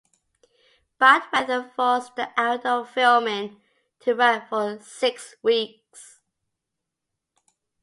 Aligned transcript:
Bad 0.97 1.25
weather 1.31 1.61
forced 1.75 2.15
the 2.15 2.31
outdoor 2.35 2.87
filming 2.87 3.61
to 3.99 4.15
run 4.15 4.41
for 4.49 4.79
six 4.79 5.35
weeks. 5.43 6.21